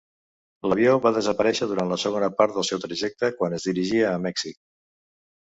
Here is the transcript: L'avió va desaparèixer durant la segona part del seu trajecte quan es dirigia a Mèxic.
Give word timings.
L'avió 0.71 0.93
va 1.03 1.11
desaparèixer 1.17 1.67
durant 1.73 1.93
la 1.93 1.99
segona 2.05 2.31
part 2.39 2.57
del 2.57 2.67
seu 2.71 2.81
trajecte 2.87 3.29
quan 3.43 3.57
es 3.59 3.69
dirigia 3.71 4.09
a 4.15 4.19
Mèxic. 4.29 4.59